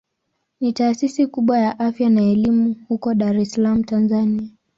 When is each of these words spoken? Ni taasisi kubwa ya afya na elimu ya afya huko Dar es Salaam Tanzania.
Ni 0.61 0.73
taasisi 0.73 1.27
kubwa 1.27 1.57
ya 1.59 1.79
afya 1.79 2.09
na 2.09 2.21
elimu 2.23 2.67
ya 2.69 2.73
afya 2.73 2.85
huko 2.87 3.13
Dar 3.13 3.37
es 3.37 3.51
Salaam 3.53 3.83
Tanzania. 3.83 4.49